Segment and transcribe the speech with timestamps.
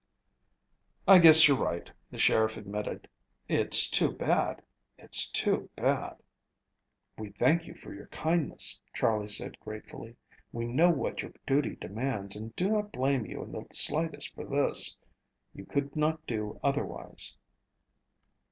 [1.07, 3.07] "I guess you're right," the sheriff admitted.
[3.47, 4.63] "It's too bad,
[4.97, 6.17] it's too bad."
[7.19, 10.15] "We thank you for your kindness," Charley said gratefully.
[10.51, 14.43] "We know what your duty demands and do not blame you in the slightest for
[14.43, 14.97] this.
[15.53, 17.37] You could not do otherwise."